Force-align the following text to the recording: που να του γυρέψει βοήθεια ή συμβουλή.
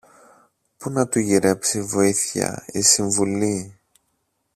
που 0.77 0.89
να 0.89 1.07
του 1.07 1.19
γυρέψει 1.19 1.81
βοήθεια 1.81 2.63
ή 2.67 2.81
συμβουλή. 2.81 3.79